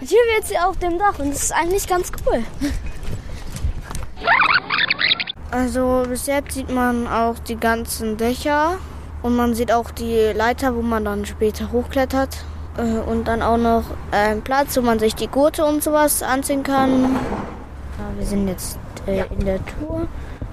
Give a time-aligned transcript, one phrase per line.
[0.00, 2.42] Hier wir jetzt hier auf dem Dach und das ist eigentlich ganz cool.
[5.50, 8.78] Also bis jetzt sieht man auch die ganzen Dächer
[9.22, 12.44] und man sieht auch die Leiter, wo man dann später hochklettert.
[12.76, 16.62] Äh, und dann auch noch einen Platz, wo man sich die Gurte und sowas anziehen
[16.62, 17.14] kann.
[17.98, 20.06] Ja, wir sind jetzt äh, in der Tour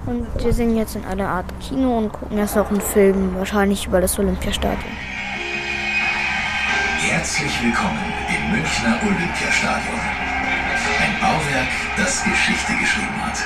[0.06, 3.86] und wir sind jetzt in einer Art Kino und gucken jetzt noch einen Film, wahrscheinlich
[3.86, 4.92] über das Olympiastadion.
[6.98, 10.00] Herzlich willkommen im Münchner Olympiastadion.
[11.00, 13.38] Ein Bauwerk, das Geschichte geschrieben hat.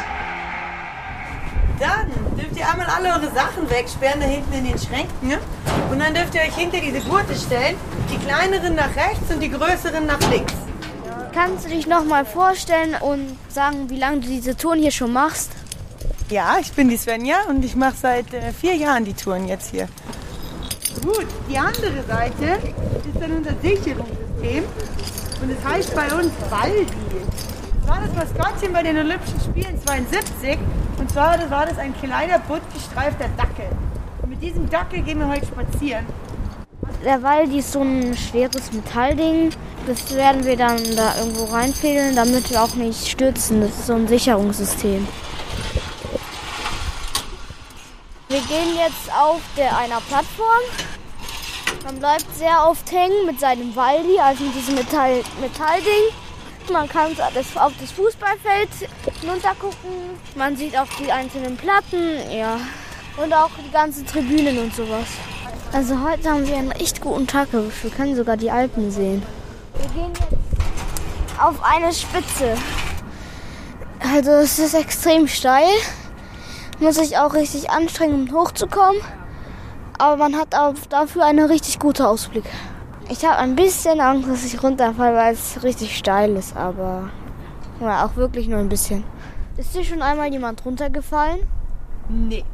[1.78, 5.28] Dann dürft ihr einmal alle eure Sachen wegsperren, da hinten in den Schränken.
[5.28, 5.38] ne?
[5.90, 7.76] Und dann dürft ihr euch hinter diese Gurte stellen.
[8.10, 10.54] Die kleineren nach rechts und die größeren nach links.
[11.32, 15.12] Kannst du dich noch mal vorstellen und sagen, wie lange du diese Touren hier schon
[15.12, 15.52] machst?
[16.30, 19.70] Ja, ich bin die Svenja und ich mache seit äh, vier Jahren die Touren jetzt
[19.70, 19.88] hier.
[21.02, 24.27] Gut, die andere Seite ist dann unser Sicherungssystem.
[24.40, 26.86] Und es heißt bei uns Waldi.
[27.80, 30.58] Das war das Maskottchen bei den Olympischen Spielen 72.
[30.98, 33.68] Und zwar war das ein kleiner, bunt gestreifter Dackel.
[34.22, 36.06] Und mit diesem Dackel gehen wir heute spazieren.
[37.04, 39.50] Der Waldi ist so ein schweres Metallding.
[39.86, 43.60] Das werden wir dann da irgendwo reinfädeln, damit wir auch nicht stürzen.
[43.60, 45.06] Das ist so ein Sicherungssystem.
[48.28, 50.97] Wir gehen jetzt auf der einer Plattform.
[51.84, 56.12] Man bleibt sehr oft hängen mit seinem Waldi, also mit diesem Metall, Metallding.
[56.72, 58.68] Man kann auf das Fußballfeld
[59.20, 59.90] hinuntergucken.
[60.34, 62.58] Man sieht auch die einzelnen Platten, ja.
[63.22, 65.06] Und auch die ganzen Tribünen und sowas.
[65.72, 67.48] Also heute haben wir einen echt guten Tag.
[67.52, 69.22] Wir können sogar die Alpen sehen.
[69.78, 72.56] Wir gehen jetzt auf eine Spitze.
[74.00, 75.68] Also es ist extrem steil.
[76.80, 79.00] Muss sich auch richtig anstrengen, um hochzukommen.
[79.98, 82.44] Aber man hat auch dafür einen richtig guten Ausblick.
[83.08, 87.10] Ich habe ein bisschen Angst, dass ich runterfalle, weil es richtig steil ist, aber
[87.80, 89.04] ja, auch wirklich nur ein bisschen.
[89.56, 91.40] Ist dir schon einmal jemand runtergefallen?
[92.08, 92.44] Nee.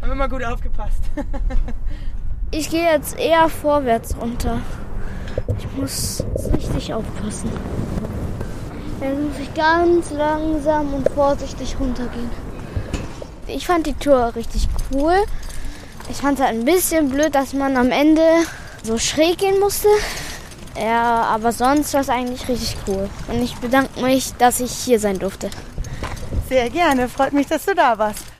[0.00, 1.02] Haben wir mal gut aufgepasst.
[2.56, 4.60] Ich gehe jetzt eher vorwärts runter.
[5.58, 6.22] Ich muss
[6.52, 7.50] richtig aufpassen.
[9.00, 12.30] Jetzt muss ich ganz langsam und vorsichtig runtergehen.
[13.48, 15.16] Ich fand die Tour richtig cool.
[16.08, 18.22] Ich fand es halt ein bisschen blöd, dass man am Ende
[18.82, 19.88] so schräg gehen musste.
[20.76, 23.08] Ja, aber sonst war es eigentlich richtig cool.
[23.28, 25.50] Und ich bedanke mich, dass ich hier sein durfte.
[26.48, 27.08] Sehr gerne.
[27.08, 28.33] Freut mich, dass du da warst.